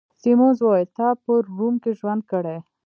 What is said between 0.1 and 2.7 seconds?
سیمونز وویل: تا په روم کي ژوند کړی؟